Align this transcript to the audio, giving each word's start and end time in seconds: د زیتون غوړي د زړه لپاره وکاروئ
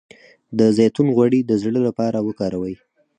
د 0.57 0.59
زیتون 0.77 1.07
غوړي 1.15 1.41
د 1.45 1.51
زړه 1.61 1.79
لپاره 1.87 2.17
وکاروئ 2.27 2.75